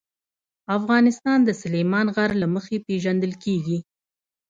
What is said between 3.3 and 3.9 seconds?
کېږي.